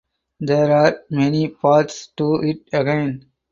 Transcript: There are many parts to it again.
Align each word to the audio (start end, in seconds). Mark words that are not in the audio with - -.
There 0.39 0.71
are 0.75 1.03
many 1.11 1.49
parts 1.49 2.07
to 2.17 2.41
it 2.41 2.67
again. 2.73 3.29